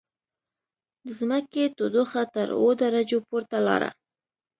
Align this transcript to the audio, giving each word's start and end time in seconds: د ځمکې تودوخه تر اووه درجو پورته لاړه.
د 1.05 1.07
ځمکې 1.19 1.63
تودوخه 1.77 2.21
تر 2.35 2.47
اووه 2.57 2.73
درجو 2.81 3.19
پورته 3.27 3.57
لاړه. 3.67 3.89